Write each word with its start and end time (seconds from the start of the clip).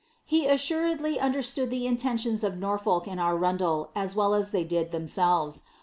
He 0.25 0.47
assuredly 0.47 1.19
understood 1.19 1.69
the 1.69 1.85
intentions 1.85 2.43
of 2.43 2.57
Norfolk 2.57 3.07
and 3.07 3.19
Arundel 3.19 3.91
as 3.95 4.15
well 4.15 4.33
as 4.33 4.49
they 4.49 4.63
did 4.63 4.91
themselves. 4.91 5.61